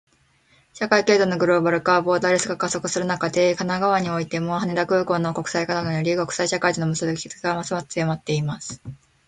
[0.73, 8.81] 社会・経済のグローバル化、ボーダレス化が加速する中で、神奈川においても、羽田空港の国際化などにより、国際社会との結びつきがますます強まっています。